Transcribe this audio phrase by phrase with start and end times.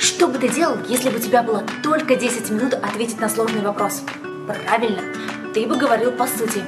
[0.00, 3.60] Что бы ты делал, если бы у тебя было только 10 минут ответить на сложный
[3.60, 4.02] вопрос?
[4.46, 5.02] Правильно,
[5.52, 6.64] ты бы говорил по сути.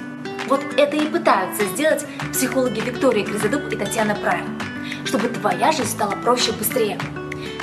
[0.48, 4.60] Вот это и пытаются сделать психологи Виктория Гризодуб и Татьяна Прайм,
[5.06, 6.98] чтобы твоя жизнь стала проще и быстрее.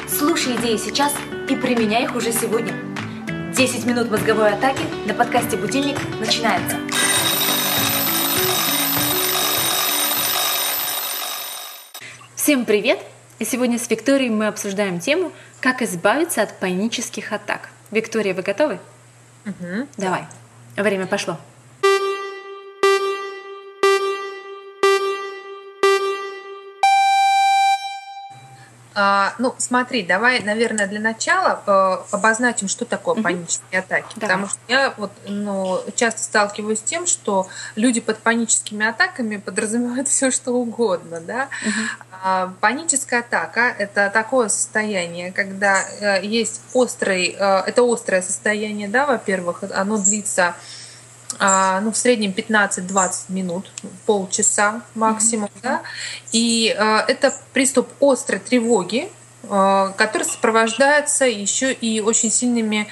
[0.08, 1.14] Слушай идеи сейчас
[1.48, 2.74] и применяй их уже сегодня.
[3.54, 6.78] 10 минут мозговой атаки на подкасте «Будильник» начинается.
[12.36, 13.00] Всем привет!
[13.40, 15.32] И сегодня с Викторией мы обсуждаем тему
[15.62, 17.70] «Как избавиться от панических атак».
[17.90, 18.80] Виктория, вы готовы?
[19.46, 19.88] Угу.
[19.96, 20.26] Давай.
[20.76, 21.38] Время пошло.
[29.38, 33.24] Ну, смотри, давай, наверное, для начала э, обозначим, что такое угу.
[33.24, 34.14] панические атаки.
[34.16, 34.36] Давай.
[34.36, 40.08] Потому что я вот, ну, часто сталкиваюсь с тем, что люди под паническими атаками подразумевают
[40.10, 41.22] все, что угодно.
[41.22, 41.50] Да?
[41.66, 42.10] Угу.
[42.24, 49.06] А, паническая атака– это такое состояние, когда э, есть острый, э, это острое состояние, да,
[49.06, 50.56] во-первых, оно длится а,
[51.40, 53.72] ну, в среднем 15-20 минут,
[54.06, 55.62] полчаса максимум, mm-hmm.
[55.64, 55.82] да,
[56.32, 62.88] и э, это приступ острой тревоги, который сопровождается еще и очень сильными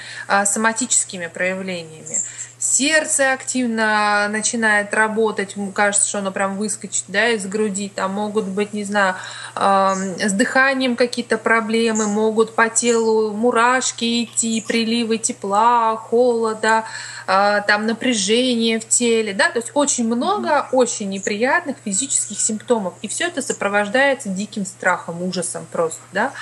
[0.46, 2.16] соматическими проявлениями
[2.58, 8.72] сердце активно начинает работать, кажется, что оно прям выскочит да, из груди, там могут быть,
[8.72, 9.14] не знаю,
[9.54, 16.84] с дыханием какие-то проблемы, могут по телу мурашки идти, приливы тепла, холода,
[17.26, 23.08] а, там напряжение в теле, да, то есть очень много очень неприятных физических симптомов, и
[23.08, 26.32] все это сопровождается диким страхом, ужасом просто, да,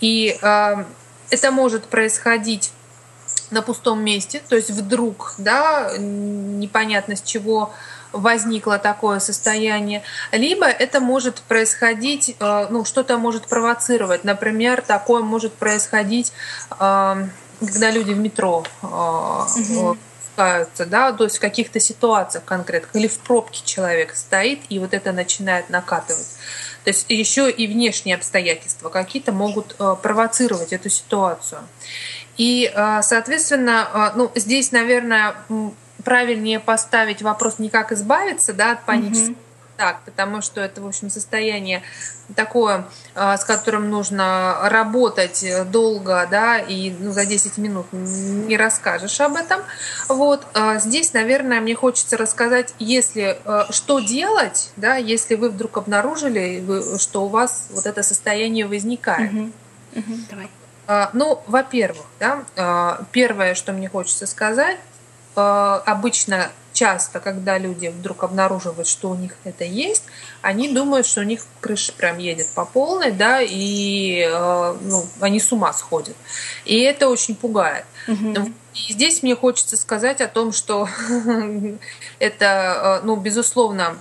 [0.00, 0.38] и
[1.30, 2.72] это может происходить
[3.54, 7.72] на пустом месте, то есть вдруг, да, непонятно с чего
[8.12, 10.02] возникло такое состояние,
[10.32, 14.24] либо это может происходить, э, ну, что-то может провоцировать.
[14.24, 16.32] Например, такое может происходить,
[16.78, 17.26] э,
[17.60, 19.96] когда люди в метро угу.
[20.36, 25.12] да, то есть в каких-то ситуациях конкретных, или в пробке человек стоит, и вот это
[25.12, 26.26] начинает накатывать.
[26.84, 31.60] То есть еще и внешние обстоятельства какие-то могут провоцировать эту ситуацию.
[32.36, 35.36] И, а, соответственно, а, ну, здесь, наверное,
[36.02, 39.43] правильнее поставить вопрос не как избавиться да, от панических mm
[39.76, 41.82] так, потому что это, в общем, состояние
[42.36, 49.20] такое, а, с которым нужно работать долго, да, и ну, за 10 минут не расскажешь
[49.20, 49.60] об этом.
[50.08, 50.46] Вот
[50.76, 53.38] здесь, наверное, мне хочется рассказать, если
[53.70, 56.64] что делать, да, если вы вдруг обнаружили,
[56.98, 59.32] что у вас вот это состояние возникает.
[59.32, 59.52] Угу.
[59.96, 60.14] Угу.
[60.30, 60.50] Давай.
[60.86, 64.78] А, ну, во-первых, да, а, первое, что мне хочется сказать,
[65.34, 70.02] а, обычно часто, когда люди вдруг обнаруживают, что у них это есть,
[70.42, 75.50] они думают, что у них крыша прям едет по полной, да, и ну, они с
[75.52, 76.16] ума сходят.
[76.66, 77.86] И это очень пугает.
[78.08, 78.52] Угу.
[78.74, 80.88] И здесь мне хочется сказать о том, что
[82.18, 83.96] это, ну, безусловно,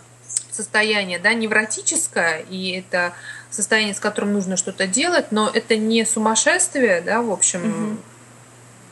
[0.52, 3.14] состояние, да, невротическое, и это
[3.50, 7.98] состояние, с которым нужно что-то делать, но это не сумасшествие, да, в общем, угу.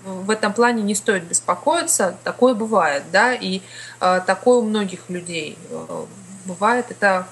[0.04, 3.62] В этом плане не стоит беспокоиться, такое бывает, да, и
[4.00, 6.06] э, такое у многих людей э,
[6.46, 7.28] бывает, это,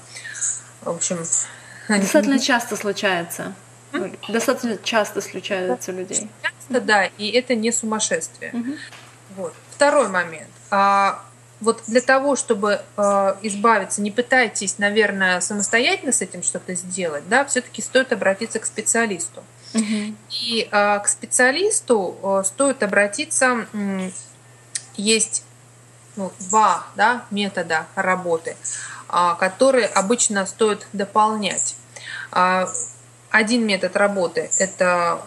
[0.82, 1.24] в общем...
[1.88, 3.54] Достаточно часто случается.
[4.28, 6.30] Достаточно часто случается у людей.
[6.44, 8.52] Часто, да, и это не сумасшествие.
[8.54, 8.72] Угу.
[9.38, 9.54] Вот.
[9.72, 10.50] Второй момент.
[10.70, 11.24] А,
[11.60, 17.44] вот для того, чтобы э, избавиться, не пытайтесь, наверное, самостоятельно с этим что-то сделать, да,
[17.46, 19.40] все-таки стоит обратиться к специалисту.
[19.40, 19.46] Угу.
[19.74, 23.68] И э, к специалисту э, стоит обратиться,
[24.96, 25.44] есть
[26.16, 28.56] ну, два да, метода работы,
[29.10, 31.76] э, которые обычно стоит дополнять.
[33.32, 35.22] Один метод работы– это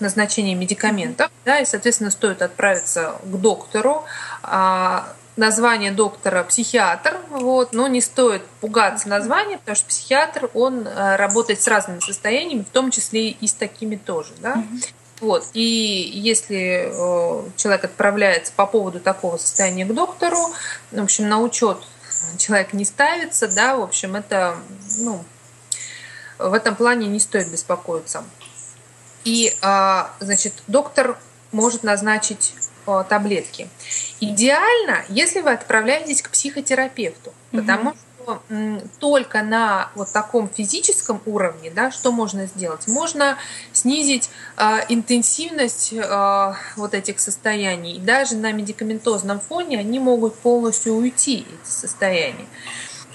[0.00, 4.04] назначение медикаментов, да, и, соответственно, стоит отправиться к доктору,
[5.36, 11.60] название доктора психиатр, вот, но не стоит пугаться названия, потому что психиатр, он э, работает
[11.60, 14.64] с разными состояниями, в том числе и с такими тоже, да.
[15.20, 15.44] Вот.
[15.52, 15.60] И
[16.14, 20.38] если э, человек отправляется по поводу такого состояния к доктору,
[20.92, 21.78] в общем, на учет
[22.38, 24.56] человек не ставится, да, в общем, это,
[24.98, 25.24] ну,
[26.38, 28.22] в этом плане не стоит беспокоиться.
[29.24, 31.18] И, а, значит, доктор
[31.50, 32.63] может назначить Э,
[33.08, 33.68] таблетки.
[34.20, 37.60] Идеально, если вы отправляетесь к психотерапевту, угу.
[37.60, 38.04] потому что
[39.00, 42.88] только на вот таком физическом уровне, да, что можно сделать?
[42.88, 43.36] Можно
[43.72, 47.96] снизить э, интенсивность э, вот этих состояний.
[47.96, 52.46] И даже на медикаментозном фоне они могут полностью уйти, эти состояния.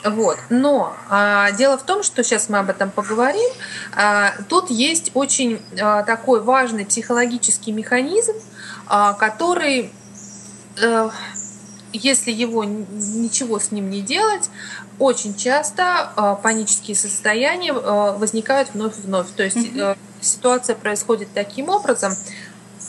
[0.03, 0.37] Вот.
[0.49, 3.49] Но а, дело в том, что сейчас мы об этом поговорим.
[3.95, 8.33] А, тут есть очень а, такой важный психологический механизм,
[8.89, 9.91] который,
[10.81, 11.11] а,
[11.93, 14.49] если его ничего с ним не делать,
[14.99, 19.27] очень часто а, панические состояния а, возникают вновь и вновь.
[19.35, 19.97] То есть mm-hmm.
[20.21, 22.13] ситуация происходит таким образом,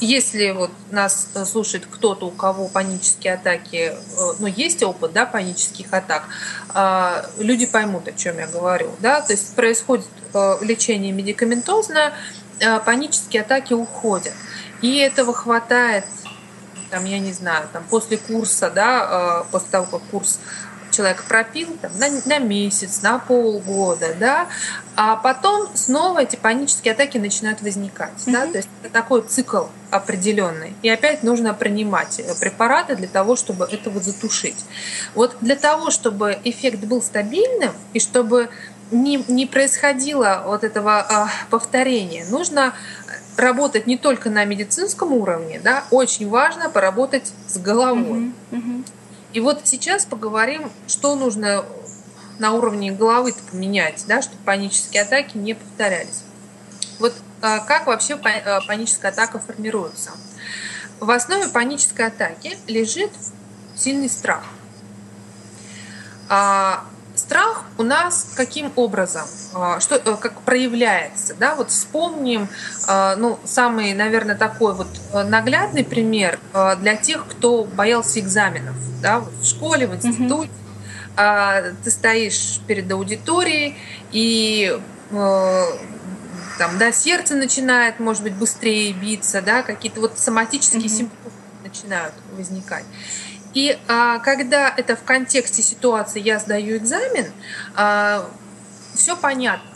[0.01, 5.27] если вот нас э, слушает кто-то, у кого панические атаки, э, ну, есть опыт, да,
[5.27, 6.25] панических атак,
[6.71, 12.15] а, люди поймут, о чем я говорю, да, то есть происходит э, лечение медикаментозное,
[12.85, 14.35] панические атаки уходят.
[14.83, 16.05] И этого хватает,
[16.91, 20.41] там, я не знаю, там, после курса, да, после того, как курс
[20.91, 24.49] человек пропил там, на, на месяц, на полгода, да,
[24.97, 28.13] а потом снова эти панические атаки начинают возникать.
[28.27, 28.33] Mm-hmm.
[28.33, 28.47] Да?
[28.47, 30.75] То есть это такой цикл определенный.
[30.83, 34.65] И опять нужно принимать э, препараты для того, чтобы этого затушить.
[35.15, 38.51] Вот для того, чтобы эффект был стабильным и чтобы
[38.91, 42.75] не, не происходило вот этого а, повторения, нужно
[43.41, 48.33] работать не только на медицинском уровне, да, очень важно поработать с головой.
[48.51, 48.53] Mm-hmm.
[48.53, 48.87] Mm-hmm.
[49.33, 51.65] И вот сейчас поговорим, что нужно
[52.39, 56.23] на уровне головы поменять, да, чтобы панические атаки не повторялись.
[56.99, 60.11] Вот а, как вообще а, паническая атака формируется?
[60.99, 63.11] В основе панической атаки лежит
[63.75, 64.45] сильный страх.
[67.81, 72.49] А у нас каким образом, а, что, э, как проявляется, да, вот вспомним,
[73.17, 79.33] ну, самый, наверное, такой вот э, наглядный пример для тех, кто боялся экзаменов, да, вот
[79.33, 80.51] в школе, в институте,
[81.17, 81.77] mm-hmm.
[81.83, 83.77] ты стоишь перед аудиторией
[84.13, 84.79] и
[85.11, 85.65] э,
[86.59, 90.89] там, да, сердце начинает, может быть, быстрее биться, да, какие-то вот соматические mm-hmm.
[90.89, 91.35] симптомы
[91.65, 92.85] начинают возникать.
[93.55, 97.33] И а, когда это в контексте ситуации я сдаю экзамен,
[97.75, 98.29] а,
[98.95, 99.69] все понятно.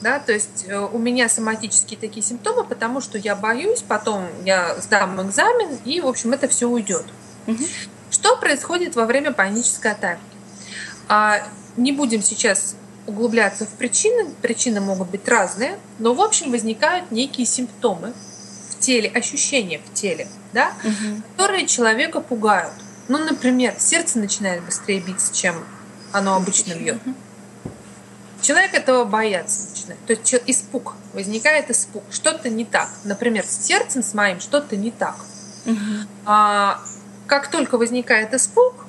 [0.00, 4.76] Да, то есть э, у меня соматические такие симптомы, потому что я боюсь, потом я
[4.76, 7.04] сдам экзамен, и, в общем, это все уйдет.
[7.48, 7.64] Угу.
[8.12, 10.20] Что происходит во время панической атаки?
[11.08, 11.42] А,
[11.76, 12.76] не будем сейчас
[13.08, 18.12] углубляться в причины, причины могут быть разные, но в общем возникают некие симптомы
[18.70, 21.22] в теле, ощущения в теле, да, угу.
[21.32, 22.74] которые человека пугают.
[23.08, 25.56] Ну, например, сердце начинает быстрее биться, чем
[26.12, 26.98] оно обычно бьет.
[28.40, 30.04] Человек этого бояться начинает.
[30.06, 32.88] То есть испуг, возникает испуг, что-то не так.
[33.04, 35.16] Например, с сердцем с моим что-то не так.
[35.66, 35.76] Угу.
[36.26, 36.80] А,
[37.26, 38.86] как только возникает испуг,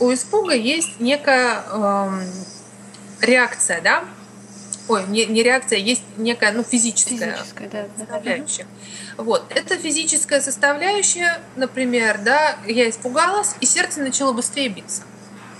[0.00, 2.22] у испуга есть некая эм,
[3.20, 4.04] реакция, да?
[4.88, 8.66] Ой, не, не реакция, есть некая, ну, физическая, физическая да, составляющая.
[9.16, 9.22] Да.
[9.22, 15.02] Вот, это физическая составляющая, например, да, я испугалась, и сердце начало быстрее биться,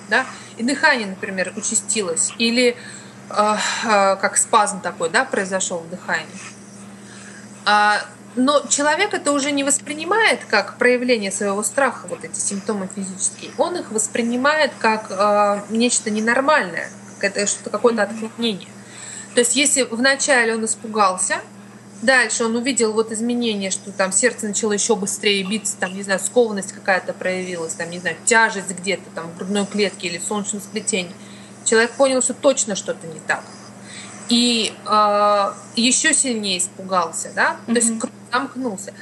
[0.09, 0.25] да,
[0.57, 2.75] и дыхание, например, участилось, или
[3.31, 6.27] э, э, как спазм такой, да, произошел в дыхании.
[7.67, 8.01] А,
[8.35, 13.51] но человек это уже не воспринимает как проявление своего страха, вот эти симптомы физические.
[13.59, 16.89] Он их воспринимает как э, нечто ненормальное,
[17.21, 18.69] это что-то какое-то отклонение.
[19.39, 21.37] То есть если вначале он испугался,
[22.03, 26.19] дальше он увидел вот изменения, что там сердце начало еще быстрее биться, там, не знаю,
[26.19, 31.13] скованность какая-то проявилась, там, не знаю, тяжесть где-то там в грудной клетке или солнечном сплетении.
[31.65, 33.45] Человек понял, что точно что-то не так.
[34.29, 37.73] И э, еще сильнее испугался, да, mm-hmm.
[37.73, 38.93] то есть круг замкнулся.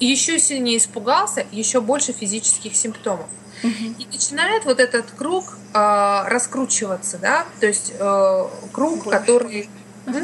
[0.00, 3.28] И еще сильнее испугался, еще больше физических симптомов.
[3.62, 3.94] Mm-hmm.
[4.00, 9.20] И начинает вот этот круг э, раскручиваться, да, то есть э, круг, больше.
[9.20, 9.70] который
[10.06, 10.18] угу.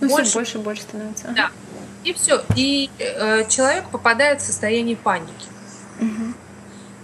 [0.00, 1.28] ну, больше, больше, больше становится.
[1.28, 1.50] Да.
[2.04, 2.42] И все.
[2.54, 5.48] И э, человек попадает в состояние паники.
[6.00, 6.34] Угу.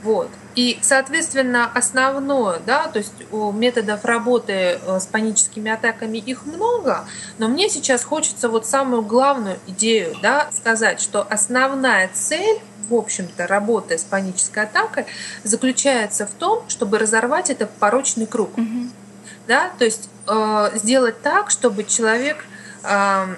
[0.02, 0.28] Вот.
[0.54, 7.06] И, соответственно, основное, да, то есть методов работы э, с паническими атаками их много,
[7.38, 13.46] но мне сейчас хочется вот самую главную идею, да, сказать, что основная цель в общем-то,
[13.46, 15.06] работая с панической атакой,
[15.44, 18.58] заключается в том, чтобы разорвать этот порочный круг.
[18.58, 18.88] Угу.
[19.48, 19.70] Да?
[19.78, 22.44] То есть э, сделать так, чтобы человек
[22.84, 23.34] э,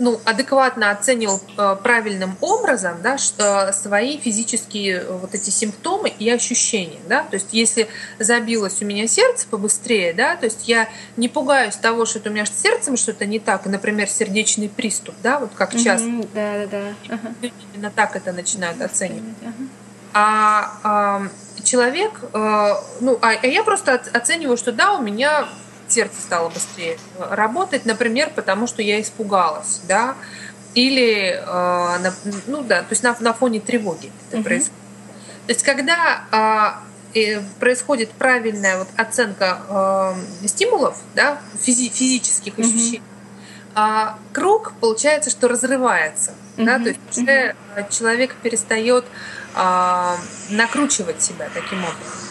[0.00, 6.28] ну, адекватно оценивал э, правильным образом да, что, свои физические э, вот эти симптомы и
[6.30, 7.00] ощущения.
[7.06, 7.22] Да?
[7.22, 7.86] То есть если
[8.18, 12.32] забилось у меня сердце побыстрее, да, то есть я не пугаюсь того, что это у
[12.32, 16.08] меня с сердцем что-то не так, например, сердечный приступ, да, вот как часто.
[16.08, 17.50] Mm-hmm, да, да, да.
[17.74, 19.34] Именно так это начинают оценивать.
[19.42, 19.68] Uh-huh.
[20.12, 21.22] А, а
[21.64, 25.48] человек, э, ну, а, а я просто оцениваю, что да, у меня
[25.88, 30.16] сердце стало быстрее работать, например, потому что я испугалась, да,
[30.74, 32.10] или, э,
[32.46, 34.44] ну да, то есть на, на фоне тревоги это угу.
[34.44, 34.78] происходит.
[35.46, 36.82] То есть когда
[37.58, 42.60] происходит правильная вот оценка э, стимулов, да, физи- физических mm-hmm.
[42.60, 43.02] ощущений,
[43.74, 46.32] а круг получается, что разрывается.
[46.56, 46.64] Mm-hmm.
[46.64, 47.24] Да, то есть уже
[47.76, 47.96] mm-hmm.
[47.96, 49.04] человек перестает
[49.54, 50.16] э,
[50.50, 52.30] накручивать себя таким образом.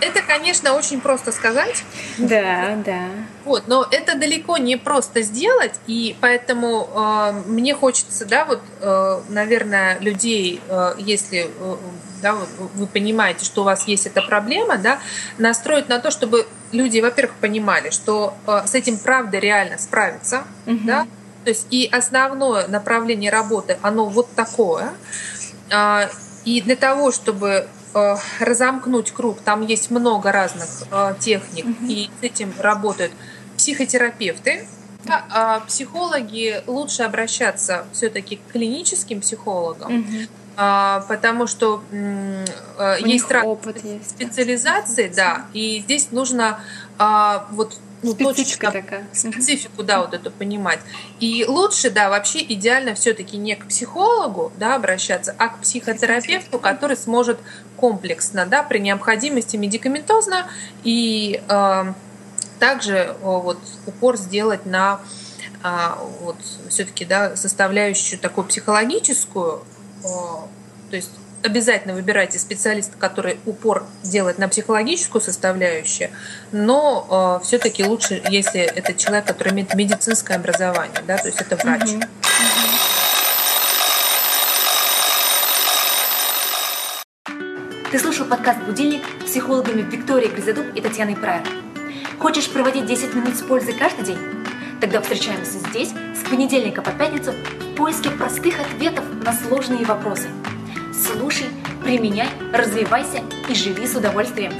[0.00, 1.84] Это, конечно, очень просто сказать.
[2.18, 3.08] Да, да.
[3.44, 9.20] Вот, но это далеко не просто сделать, и поэтому э, мне хочется, да, вот, э,
[9.28, 11.76] наверное, людей, э, если э,
[12.24, 12.34] да,
[12.74, 14.98] вы понимаете, что у вас есть эта проблема, да,
[15.38, 20.80] настроить на то, чтобы люди, во-первых, понимали, что э, с этим правда реально справиться, угу.
[20.84, 21.06] да,
[21.44, 24.92] то есть и основное направление работы, оно вот такое,
[25.70, 26.08] э,
[26.44, 29.40] и для того, чтобы Э, разомкнуть круг.
[29.40, 31.86] Там есть много разных э, техник, угу.
[31.86, 33.12] и с этим работают
[33.56, 34.66] психотерапевты.
[35.06, 40.16] А психологи лучше обращаться все-таки к клиническим психологам, угу.
[40.56, 42.44] Потому что э,
[43.02, 46.60] У есть разные специализации, да, и здесь нужно
[47.50, 49.08] вот ну, Специфика точно, такая.
[49.14, 50.78] Специфику, да, вот это понимать.
[51.20, 56.96] И лучше, да, вообще идеально все-таки не к психологу, да, обращаться, а к психотерапевту, который
[56.96, 57.38] сможет
[57.78, 60.46] комплексно, да, при необходимости медикаментозно
[60.82, 61.92] и э,
[62.58, 65.00] также вот упор сделать на
[65.62, 65.68] э,
[66.20, 66.36] вот
[66.68, 69.64] все-таки, да, составляющую такую психологическую,
[70.04, 71.10] то есть
[71.42, 76.10] обязательно выбирайте специалиста, который упор делает на психологическую составляющую,
[76.52, 81.56] но э, все-таки лучше, если это человек, который имеет медицинское образование, да, то есть это
[81.56, 81.90] врач.
[81.90, 82.02] Угу.
[87.90, 91.46] Ты слушал подкаст «Будильник» с психологами Викторией Гризадуб и Татьяной Прайер.
[92.18, 94.18] Хочешь проводить 10 минут с пользой каждый день?
[94.80, 97.32] Тогда встречаемся здесь с понедельника по пятницу
[97.74, 100.28] в поиске простых ответов на сложные вопросы–
[100.94, 101.48] Слушай,
[101.82, 104.52] применяй, развивайся и живи с удовольствием.